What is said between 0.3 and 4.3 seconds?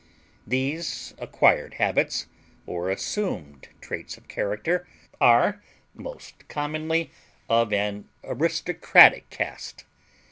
These acquired habits, or assumed traits of